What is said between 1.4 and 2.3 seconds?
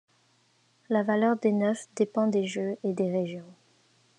neuf dépend